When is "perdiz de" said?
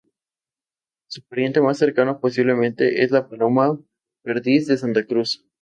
4.23-4.79